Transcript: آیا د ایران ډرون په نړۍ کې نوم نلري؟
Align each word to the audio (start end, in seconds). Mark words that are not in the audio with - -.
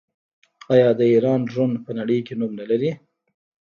آیا 0.73 0.89
د 0.99 1.01
ایران 1.13 1.39
ډرون 1.49 1.71
په 1.85 1.91
نړۍ 1.99 2.19
کې 2.27 2.33
نوم 2.39 2.51
نلري؟ 2.59 2.91